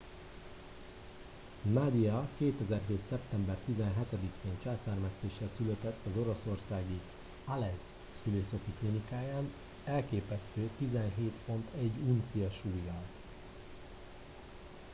nadia 1.65 2.27
2007. 2.37 3.01
szeptember 3.09 3.57
17 3.65 4.07
én 4.45 4.57
császármetszéssel 4.63 5.47
született 5.55 5.97
az 6.05 6.17
oroszországi 6.17 6.99
alejszk 7.45 7.91
szülészeti 8.23 8.71
klinikáján 8.79 9.51
elképesztő 9.83 10.69
17 10.77 11.31
font 11.45 11.67
1 11.79 11.91
uncia 12.07 12.49
súllyal 12.49 13.03